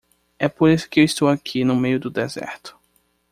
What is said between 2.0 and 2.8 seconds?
deserto.